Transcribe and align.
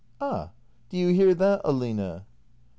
Ah, 0.19 0.49
do 0.89 0.97
you 0.97 1.09
hear 1.09 1.35
that, 1.35 1.61
Aline 1.63 2.23